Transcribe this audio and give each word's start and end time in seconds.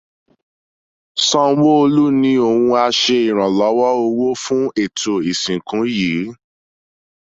Sanwó-Olú 1.27 2.03
ní 2.21 2.31
òun 2.47 2.67
á 2.83 2.83
ṣe 3.01 3.15
ìrànlọ́wọ́ 3.29 3.89
owó 4.03 4.27
fún 4.43 4.63
ètò 4.83 5.13
ìsìnkú 5.31 5.77
yìí 5.95 6.25